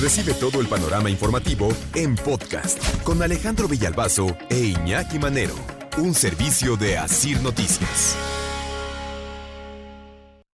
[0.00, 5.56] Recibe todo el panorama informativo en podcast con Alejandro Villalbazo e Iñaki Manero,
[5.96, 8.16] un servicio de Asir Noticias.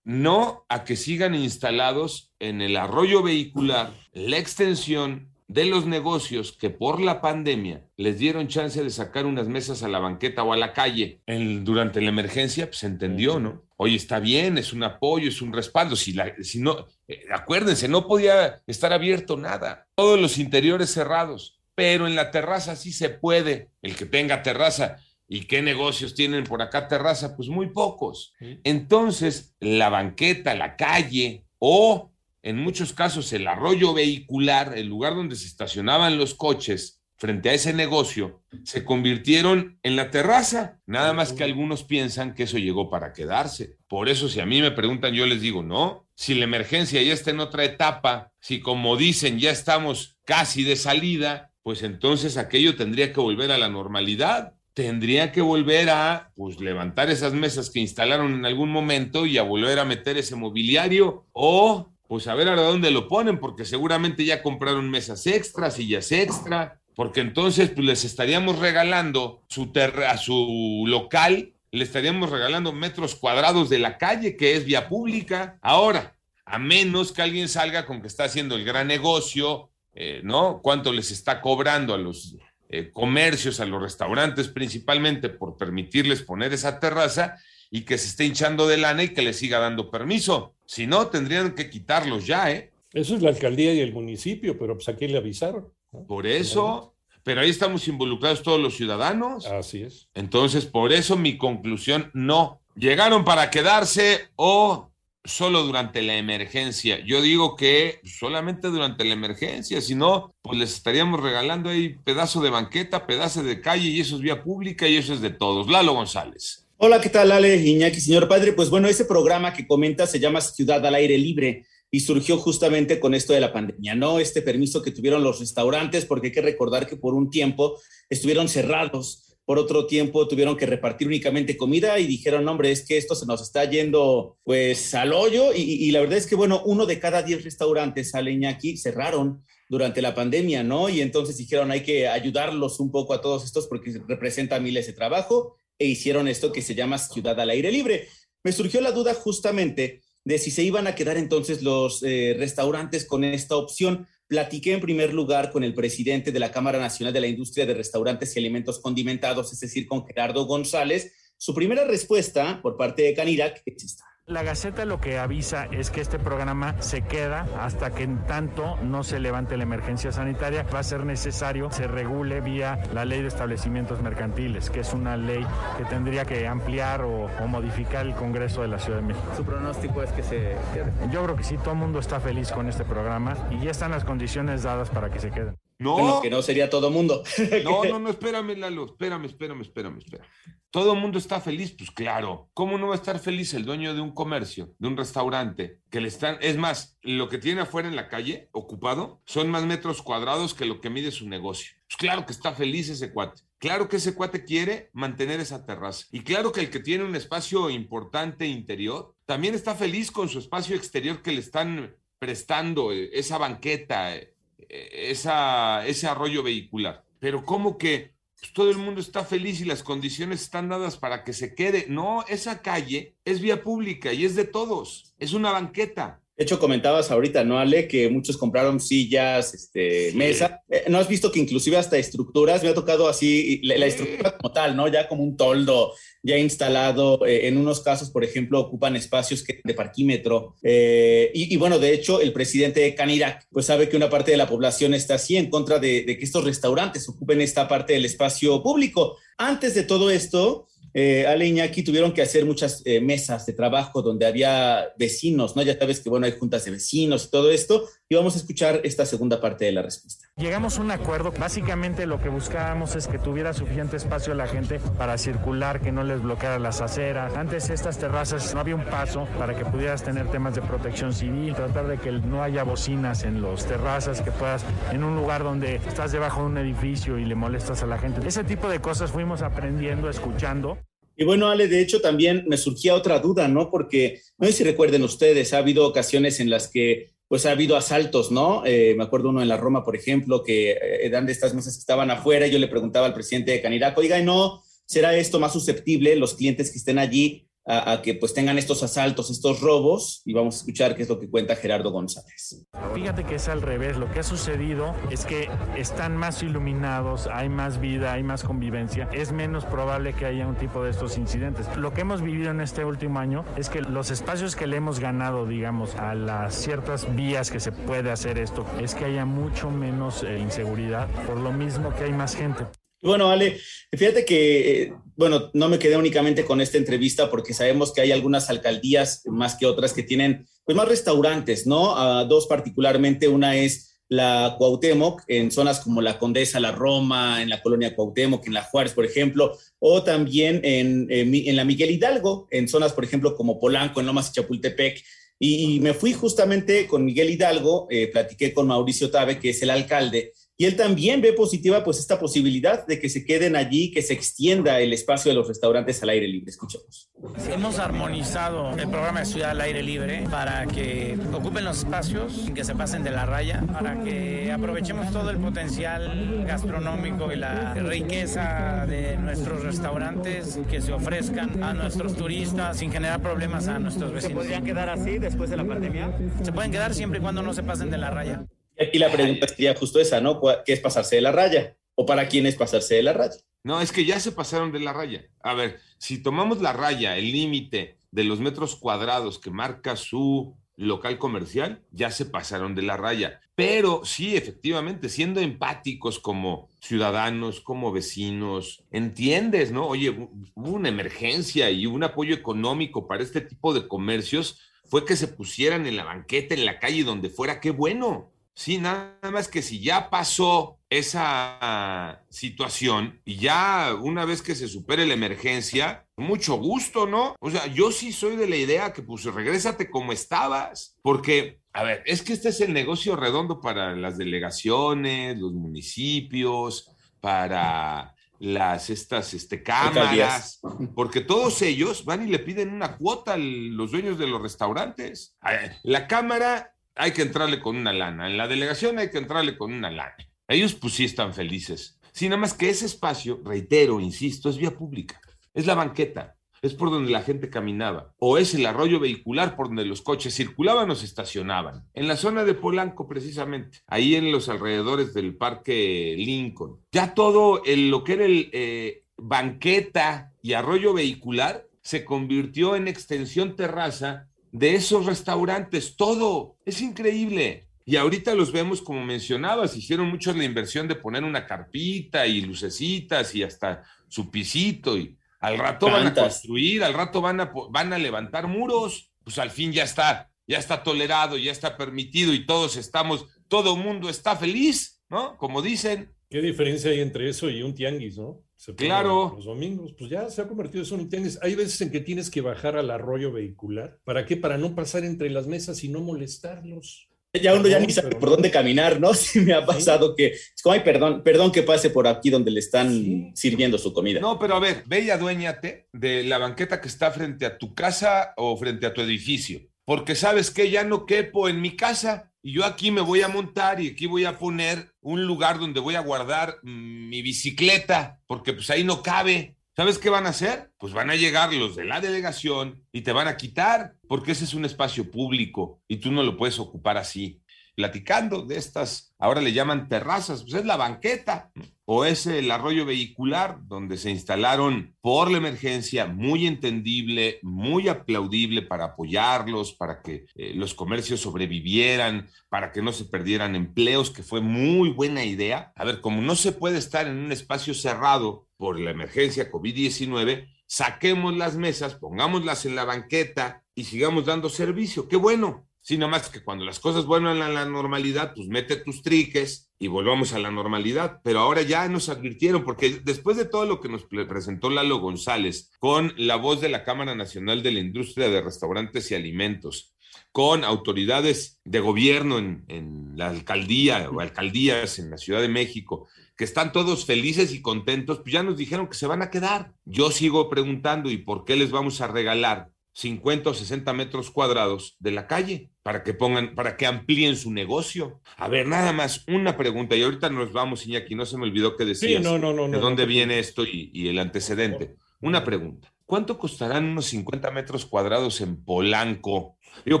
[0.04, 6.70] No a que sigan instalados en el arroyo vehicular la extensión de los negocios que
[6.70, 10.56] por la pandemia les dieron chance de sacar unas mesas a la banqueta o a
[10.56, 13.64] la calle durante la emergencia, pues se entendió, ¿no?
[13.76, 15.96] Oye, está bien, es un apoyo, es un respaldo.
[15.96, 19.88] Si, la, si no, eh, acuérdense, no podía estar abierto nada.
[19.96, 23.70] Todos los interiores cerrados, pero en la terraza sí se puede.
[23.82, 24.98] El que tenga terraza.
[25.26, 27.36] ¿Y qué negocios tienen por acá terraza?
[27.36, 28.34] Pues muy pocos.
[28.62, 32.12] Entonces, la banqueta, la calle o
[32.42, 37.52] en muchos casos el arroyo vehicular, el lugar donde se estacionaban los coches frente a
[37.52, 40.80] ese negocio, se convirtieron en la terraza.
[40.86, 43.76] Nada más que algunos piensan que eso llegó para quedarse.
[43.88, 47.12] Por eso si a mí me preguntan, yo les digo, no, si la emergencia ya
[47.12, 52.74] está en otra etapa, si como dicen ya estamos casi de salida, pues entonces aquello
[52.74, 57.80] tendría que volver a la normalidad tendría que volver a pues levantar esas mesas que
[57.80, 62.48] instalaron en algún momento y a volver a meter ese mobiliario o pues a ver
[62.48, 67.86] a dónde lo ponen, porque seguramente ya compraron mesas extras, sillas extra, porque entonces pues
[67.86, 74.36] les estaríamos regalando su a su local, le estaríamos regalando metros cuadrados de la calle,
[74.36, 75.56] que es vía pública.
[75.62, 80.58] Ahora, a menos que alguien salga con que está haciendo el gran negocio, eh, ¿no?
[80.64, 82.34] ¿Cuánto les está cobrando a los
[82.70, 87.36] eh, comercios, a los restaurantes principalmente por permitirles poner esa terraza?
[87.70, 90.56] y que se esté hinchando de lana y que le siga dando permiso.
[90.70, 92.70] Si no, tendrían que quitarlos ya, ¿eh?
[92.92, 95.66] Eso es la alcaldía y el municipio, pero pues aquí le avisaron.
[96.06, 99.46] Por eso, pero ahí estamos involucrados todos los ciudadanos.
[99.46, 100.08] Así es.
[100.14, 102.60] Entonces, por eso mi conclusión, no.
[102.76, 104.92] ¿Llegaron para quedarse o
[105.24, 107.04] solo durante la emergencia?
[107.04, 112.40] Yo digo que solamente durante la emergencia, si no, pues les estaríamos regalando ahí pedazo
[112.42, 115.68] de banqueta, pedazo de calle y eso es vía pública y eso es de todos.
[115.68, 116.68] Lalo González.
[116.82, 118.54] Hola, ¿qué tal, Ale Iñaki, señor padre?
[118.54, 122.98] Pues bueno, ese programa que comenta se llama Ciudad al Aire Libre y surgió justamente
[122.98, 124.18] con esto de la pandemia, ¿no?
[124.18, 128.48] Este permiso que tuvieron los restaurantes, porque hay que recordar que por un tiempo estuvieron
[128.48, 133.14] cerrados, por otro tiempo tuvieron que repartir únicamente comida y dijeron, hombre, es que esto
[133.14, 136.98] se nos está yendo pues al hoyo y, la verdad es que, bueno, uno de
[136.98, 140.88] cada diez restaurantes, Ale Iñaki, cerraron durante la pandemia, ¿no?
[140.88, 144.94] Y entonces dijeron, hay que ayudarlos un poco a todos estos porque representa miles de
[144.94, 148.06] trabajo e hicieron esto que se llama Ciudad al Aire Libre.
[148.44, 153.06] Me surgió la duda justamente de si se iban a quedar entonces los eh, restaurantes
[153.06, 154.06] con esta opción.
[154.28, 157.74] Platiqué en primer lugar con el presidente de la Cámara Nacional de la Industria de
[157.74, 161.12] Restaurantes y Alimentos Condimentados, es decir, con Gerardo González.
[161.38, 164.09] Su primera respuesta por parte de Canirac es esta.
[164.30, 168.76] La Gaceta lo que avisa es que este programa se queda hasta que en tanto
[168.80, 170.64] no se levante la emergencia sanitaria.
[170.72, 175.16] Va a ser necesario se regule vía la ley de establecimientos mercantiles, que es una
[175.16, 175.44] ley
[175.78, 179.26] que tendría que ampliar o, modificar el Congreso de la Ciudad de México.
[179.36, 180.92] ¿Su pronóstico es que se quede?
[181.10, 183.90] Yo creo que sí, todo el mundo está feliz con este programa y ya están
[183.90, 185.56] las condiciones dadas para que se queden.
[185.80, 186.20] No.
[186.20, 187.22] que no sería todo mundo.
[187.64, 190.28] no, no, no, espérame, Lalo, espérame, espérame, espérame, espérame.
[190.70, 192.50] Todo el mundo está feliz, pues claro.
[192.52, 196.00] ¿Cómo no va a estar feliz el dueño de un comercio, de un restaurante, que
[196.00, 200.02] le están, es más, lo que tiene afuera en la calle, ocupado, son más metros
[200.02, 201.72] cuadrados que lo que mide su negocio.
[201.88, 203.42] Pues claro que está feliz ese cuate.
[203.58, 206.06] Claro que ese cuate quiere mantener esa terraza.
[206.12, 210.38] Y claro que el que tiene un espacio importante interior, también está feliz con su
[210.38, 214.34] espacio exterior que le están prestando, eh, esa banqueta, eh,
[214.70, 217.04] esa, ese arroyo vehicular.
[217.18, 221.24] Pero ¿cómo que pues, todo el mundo está feliz y las condiciones están dadas para
[221.24, 221.86] que se quede?
[221.88, 225.14] No, esa calle es vía pública y es de todos.
[225.18, 226.22] Es una banqueta.
[226.40, 227.86] De hecho, comentabas ahorita, ¿no, Ale?
[227.86, 230.62] Que muchos compraron sillas, este, mesa.
[230.70, 234.50] Eh, ¿No has visto que inclusive hasta estructuras, me ha tocado así, la, estructura como
[234.50, 234.88] tal, ¿no?
[234.88, 235.92] Ya como un toldo
[236.22, 237.26] ya instalado.
[237.26, 240.54] Eh, en unos casos, por ejemplo, ocupan espacios de parquímetro.
[240.62, 244.38] Eh, y, bueno, de hecho, el presidente de Canirac, pues sabe que una parte de
[244.38, 248.06] la población está así en contra de, de que estos restaurantes ocupen esta parte del
[248.06, 249.18] espacio público.
[249.36, 254.02] Antes de todo esto, eh, Ale Iñaki tuvieron que hacer muchas eh, mesas de trabajo
[254.02, 255.62] donde había vecinos, ¿no?
[255.62, 257.88] Ya sabes que, bueno, hay juntas de vecinos y todo esto.
[258.12, 260.26] Y vamos a escuchar esta segunda parte de la respuesta.
[260.36, 261.30] Llegamos a un acuerdo.
[261.30, 266.02] Básicamente lo que buscábamos es que tuviera suficiente espacio la gente para circular, que no
[266.02, 267.36] les bloqueara las aceras.
[267.36, 271.54] Antes estas terrazas no había un paso para que pudieras tener temas de protección civil,
[271.54, 275.76] tratar de que no haya bocinas en las terrazas, que puedas en un lugar donde
[275.76, 278.26] estás debajo de un edificio y le molestas a la gente.
[278.26, 280.78] Ese tipo de cosas fuimos aprendiendo, escuchando.
[281.16, 283.70] Y bueno, Ale, de hecho también me surgía otra duda, ¿no?
[283.70, 287.76] Porque no sé si recuerden ustedes, ha habido ocasiones en las que pues ha habido
[287.76, 288.66] asaltos, ¿no?
[288.66, 291.78] Eh, me acuerdo uno en la Roma, por ejemplo, que eran de estas mesas que
[291.78, 292.48] estaban afuera.
[292.48, 296.34] Y yo le preguntaba al presidente de Caniraco, oiga, ¿no será esto más susceptible, los
[296.34, 300.58] clientes que estén allí, a, que pues tengan estos asaltos, estos robos y vamos a
[300.58, 302.66] escuchar qué es lo que cuenta Gerardo González.
[302.94, 307.48] Fíjate que es al revés, lo que ha sucedido es que están más iluminados, hay
[307.48, 311.66] más vida, hay más convivencia, es menos probable que haya un tipo de estos incidentes.
[311.76, 315.00] Lo que hemos vivido en este último año es que los espacios que le hemos
[315.00, 319.70] ganado, digamos, a las ciertas vías que se puede hacer esto, es que haya mucho
[319.70, 322.64] menos eh, inseguridad, por lo mismo que hay más gente.
[323.02, 323.58] Bueno, Ale,
[323.92, 328.50] fíjate que, bueno, no me quedé únicamente con esta entrevista porque sabemos que hay algunas
[328.50, 331.94] alcaldías más que otras que tienen, pues, más restaurantes, ¿no?
[331.94, 337.48] Uh, dos particularmente, una es la Cuauhtémoc, en zonas como la Condesa, la Roma, en
[337.48, 342.48] la colonia Cuauhtémoc, en la Juárez, por ejemplo, o también en, en, la Miguel Hidalgo,
[342.50, 345.02] en zonas, por ejemplo, como Polanco, en Lomas y Chapultepec.
[345.38, 349.70] Y, me fui justamente con Miguel Hidalgo, eh, platiqué con Mauricio Tabe, que es el
[349.70, 354.02] alcalde, y él también ve positiva pues esta posibilidad de que se queden allí, que
[354.02, 356.50] se extienda el espacio de los restaurantes al aire libre.
[356.50, 357.10] Escuchemos.
[357.50, 362.52] Hemos armonizado el programa de Ciudad al Aire Libre para que ocupen los espacios, sin
[362.52, 367.72] que se pasen de la raya, para que aprovechemos todo el potencial gastronómico y la
[367.72, 374.12] riqueza de nuestros restaurantes que se ofrezcan a nuestros turistas sin generar problemas a nuestros
[374.12, 374.42] vecinos.
[374.42, 376.14] ¿Se podrían quedar así después de la pandemia?
[376.42, 378.44] Se pueden quedar siempre y cuando no se pasen de la raya.
[378.80, 380.40] Aquí la pregunta sería justo esa, ¿no?
[380.64, 381.76] ¿Qué es pasarse de la raya?
[381.94, 383.36] ¿O para quién es pasarse de la raya?
[383.62, 385.26] No, es que ya se pasaron de la raya.
[385.42, 390.56] A ver, si tomamos la raya, el límite de los metros cuadrados que marca su
[390.76, 393.42] local comercial, ya se pasaron de la raya.
[393.54, 399.86] Pero sí, efectivamente, siendo empáticos como ciudadanos, como vecinos, entiendes, ¿no?
[399.86, 405.16] Oye, hubo una emergencia y un apoyo económico para este tipo de comercios, fue que
[405.16, 408.32] se pusieran en la banqueta, en la calle, donde fuera, qué bueno.
[408.54, 414.68] Sí, nada más que si ya pasó esa situación y ya una vez que se
[414.68, 417.36] supere la emergencia, mucho gusto, ¿no?
[417.40, 421.84] O sea, yo sí soy de la idea que pues regrésate como estabas, porque, a
[421.84, 428.88] ver, es que este es el negocio redondo para las delegaciones, los municipios, para las
[428.90, 430.60] estas este, cámaras,
[430.94, 435.36] porque todos ellos van y le piden una cuota a los dueños de los restaurantes.
[435.82, 438.28] La cámara hay que entrarle con una lana.
[438.28, 440.16] En la delegación hay que entrarle con una lana.
[440.46, 441.98] Ellos pues sí están felices.
[442.12, 445.20] Sí, más que ese espacio, reitero, insisto, es vía pública.
[445.54, 448.14] Es la banqueta, es por donde la gente caminaba.
[448.18, 451.86] O es el arroyo vehicular por donde los coches circulaban o se estacionaban.
[451.94, 453.78] En la zona de Polanco, precisamente.
[453.86, 456.80] Ahí en los alrededores del Parque Lincoln.
[456.92, 463.56] Ya todo lo que era el eh, banqueta y arroyo vehicular se convirtió en extensión
[463.56, 466.56] terraza de esos restaurantes, todo.
[466.64, 467.68] Es increíble.
[467.84, 472.40] Y ahorita los vemos, como mencionabas, hicieron mucho la inversión de poner una carpita y
[472.42, 474.96] lucecitas y hasta su pisito.
[474.96, 479.10] Y al rato van a construir, al rato van a, van a levantar muros.
[479.24, 483.74] Pues al fin ya está, ya está tolerado, ya está permitido y todos estamos, todo
[483.74, 485.36] el mundo está feliz, ¿no?
[485.36, 486.14] Como dicen.
[486.28, 488.42] ¿Qué diferencia hay entre eso y un tianguis, no?
[488.76, 489.32] Claro.
[489.36, 491.38] Los domingos, pues ya se ha convertido eso en un tianguis.
[491.42, 493.98] Hay veces en que tienes que bajar al arroyo vehicular.
[494.04, 494.36] ¿Para qué?
[494.36, 497.10] Para no pasar entre las mesas y no molestarlos.
[497.32, 499.14] Ya uno ya ni sabe por dónde caminar, ¿no?
[499.20, 502.50] Sí me ha pasado que es como, ay, perdón, perdón que pase por aquí donde
[502.50, 504.20] le están sirviendo su comida.
[504.20, 507.74] No, pero a ver, ve y aduéñate de la banqueta que está frente a tu
[507.74, 509.60] casa o frente a tu edificio.
[509.90, 513.28] Porque sabes que ya no quepo en mi casa y yo aquí me voy a
[513.28, 518.52] montar y aquí voy a poner un lugar donde voy a guardar mi bicicleta, porque
[518.52, 519.56] pues ahí no cabe.
[519.74, 520.70] ¿Sabes qué van a hacer?
[520.78, 524.44] Pues van a llegar los de la delegación y te van a quitar, porque ese
[524.44, 527.42] es un espacio público y tú no lo puedes ocupar así
[527.74, 531.50] platicando de estas, ahora le llaman terrazas, pues es la banqueta
[531.92, 538.62] o es el arroyo vehicular donde se instalaron por la emergencia, muy entendible, muy aplaudible
[538.62, 544.22] para apoyarlos, para que eh, los comercios sobrevivieran, para que no se perdieran empleos, que
[544.22, 545.72] fue muy buena idea.
[545.74, 550.46] A ver, como no se puede estar en un espacio cerrado por la emergencia COVID-19,
[550.68, 555.08] saquemos las mesas, pongámoslas en la banqueta y sigamos dando servicio.
[555.08, 559.02] Qué bueno, sino más que cuando las cosas vuelvan a la normalidad, pues mete tus
[559.02, 561.20] triques y volvamos a la normalidad.
[561.24, 565.72] Pero ahora ya nos advirtieron, porque después de todo lo que nos presentó Lalo González,
[565.78, 569.94] con la voz de la Cámara Nacional de la Industria de Restaurantes y Alimentos,
[570.32, 576.08] con autoridades de gobierno en, en la alcaldía o alcaldías en la Ciudad de México,
[576.36, 579.72] que están todos felices y contentos, pues ya nos dijeron que se van a quedar.
[579.84, 584.96] Yo sigo preguntando, ¿y por qué les vamos a regalar 50 o 60 metros cuadrados
[584.98, 588.20] de la calle para que pongan, para que amplíen su negocio.
[588.36, 591.76] A ver, nada más una pregunta y ahorita nos vamos, Iñaki, no se me olvidó
[591.76, 594.96] que decías Sí, no, no, no, de no, dónde viene esto y, y el antecedente.
[595.20, 599.56] Una pregunta, ¿cuánto costarán unos 50 metros cuadrados en Polanco?
[599.84, 600.00] Digo,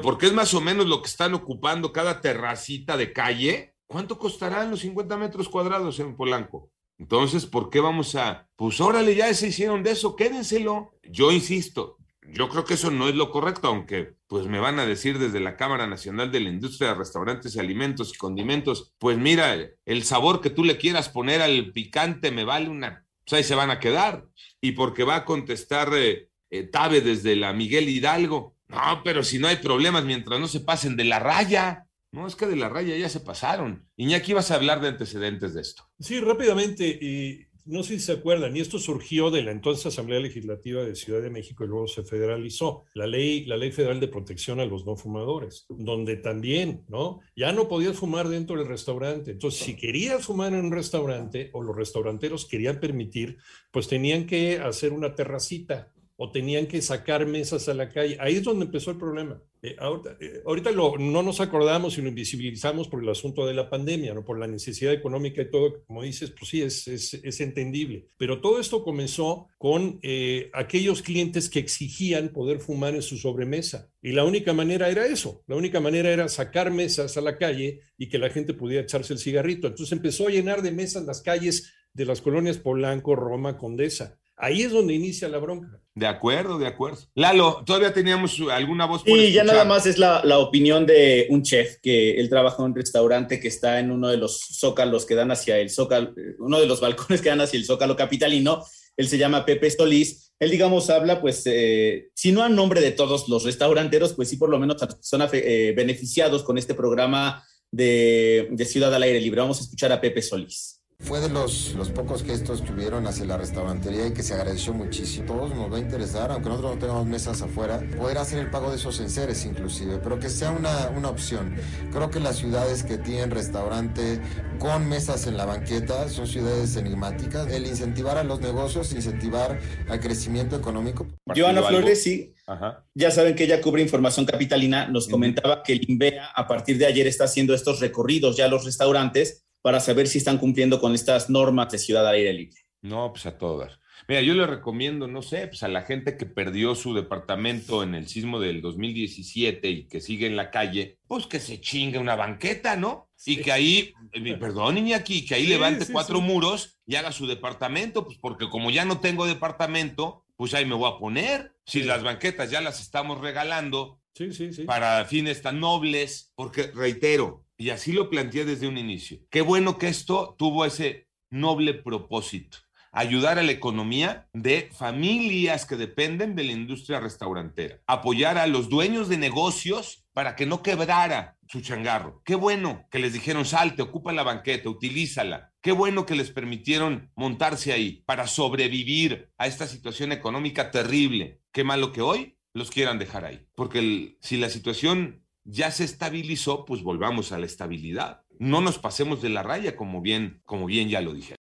[0.00, 3.74] porque es más o menos lo que están ocupando cada terracita de calle.
[3.86, 6.70] ¿Cuánto costarán los 50 metros cuadrados en Polanco?
[6.98, 10.92] Entonces, ¿por qué vamos a, pues órale, ya se hicieron de eso, quédenselo?
[11.02, 11.96] Yo insisto,
[12.32, 15.40] yo creo que eso no es lo correcto, aunque pues me van a decir desde
[15.40, 20.02] la Cámara Nacional de la Industria de Restaurantes y Alimentos y Condimentos, pues mira, el
[20.04, 23.70] sabor que tú le quieras poner al picante me vale una, pues ahí se van
[23.70, 24.26] a quedar.
[24.60, 29.38] Y porque va a contestar eh, eh, Tabe desde la Miguel Hidalgo, no, pero si
[29.38, 31.86] no hay problemas mientras no se pasen de la raya.
[32.12, 33.88] No, es que de la raya ya se pasaron.
[33.96, 35.88] Iñaki, vas a hablar de antecedentes de esto.
[35.98, 40.20] Sí, rápidamente, y no sé si se acuerdan, y esto surgió de la entonces Asamblea
[40.20, 44.08] Legislativa de Ciudad de México y luego se federalizó, la ley, la ley federal de
[44.08, 47.20] protección a los no fumadores, donde también, ¿no?
[47.36, 49.32] Ya no podías fumar dentro del restaurante.
[49.32, 53.38] Entonces, si querías fumar en un restaurante o los restauranteros querían permitir,
[53.70, 58.18] pues tenían que hacer una terracita o tenían que sacar mesas a la calle.
[58.20, 59.42] Ahí es donde empezó el problema.
[59.62, 63.54] Eh, ahorita eh, ahorita lo, no nos acordamos y lo invisibilizamos por el asunto de
[63.54, 64.22] la pandemia, ¿no?
[64.22, 68.08] por la necesidad económica y todo, como dices, pues sí, es, es, es entendible.
[68.18, 73.90] Pero todo esto comenzó con eh, aquellos clientes que exigían poder fumar en su sobremesa.
[74.02, 77.80] Y la única manera era eso, la única manera era sacar mesas a la calle
[77.96, 79.68] y que la gente pudiera echarse el cigarrito.
[79.68, 84.20] Entonces empezó a llenar de mesas las calles de las colonias Polanco, Roma, Condesa.
[84.40, 85.80] Ahí es donde inicia la bronca.
[85.94, 86.98] De acuerdo, de acuerdo.
[87.14, 91.26] Lalo, todavía teníamos alguna voz por Y ya nada más es la, la opinión de
[91.28, 95.04] un chef que él trabaja en un restaurante que está en uno de los zócalos
[95.04, 98.64] que dan hacia el zócalo, uno de los balcones que dan hacia el zócalo capitalino.
[98.96, 100.32] Él se llama Pepe Solís.
[100.38, 104.36] Él, digamos, habla, pues, eh, si no a nombre de todos los restauranteros, pues sí,
[104.36, 109.42] por lo menos son eh, beneficiados con este programa de, de Ciudad al Aire Libre.
[109.42, 110.79] Vamos a escuchar a Pepe Solís.
[111.00, 114.74] Fue de los, los pocos gestos que hubieron hacia la restaurantería y que se agradeció
[114.74, 115.26] muchísimo.
[115.26, 118.70] Todos nos va a interesar, aunque nosotros no tengamos mesas afuera, poder hacer el pago
[118.70, 121.56] de esos enseres inclusive, pero que sea una, una opción.
[121.90, 124.20] Creo que las ciudades que tienen restaurante
[124.58, 127.50] con mesas en la banqueta son ciudades enigmáticas.
[127.50, 131.06] El incentivar a los negocios, incentivar al crecimiento económico.
[131.34, 131.62] Joana?
[131.62, 132.34] Flores, sí.
[132.46, 132.84] Ajá.
[132.94, 134.86] Ya saben que ella cubre información capitalina.
[134.88, 138.48] Nos comentaba que el INVEA a partir de ayer está haciendo estos recorridos ya a
[138.48, 142.56] los restaurantes para saber si están cumpliendo con estas normas de ciudad al aire libre.
[142.82, 143.78] No, pues a todas.
[144.08, 147.94] Mira, yo le recomiendo, no sé, pues a la gente que perdió su departamento en
[147.94, 152.16] el sismo del 2017 y que sigue en la calle, pues que se chingue una
[152.16, 153.10] banqueta, ¿no?
[153.26, 156.22] Y que ahí, eh, perdón, Iñaki, que ahí Sí, levante sí, cuatro sí.
[156.24, 160.74] muros y haga su departamento, pues porque como ya no tengo departamento, pues ahí me
[160.74, 161.52] voy a poner.
[161.66, 161.86] Si Sí.
[161.86, 164.64] las banquetas ya las estamos regalando Sí, sí, sí.
[164.64, 169.76] para fines tan nobles, porque reitero, y así lo planteé desde un inicio, qué bueno
[169.76, 172.56] que esto tuvo ese noble propósito,
[172.90, 178.70] ayudar a la economía de familias que dependen de la industria restaurantera, apoyar a los
[178.70, 182.22] dueños de negocios para que no quebrara su changarro.
[182.24, 185.52] Qué bueno que les dijeron, salte, ocupa la banqueta, utilízala.
[185.60, 191.40] Qué bueno que les permitieron montarse ahí para sobrevivir a esta situación económica terrible.
[191.52, 193.46] Qué malo que hoy los quieran dejar ahí.
[193.54, 198.22] Porque el- si la situación ya se estabilizó, pues volvamos a la estabilidad.
[198.38, 201.38] No nos pasemos de la raya, como bien, como bien ya lo dije.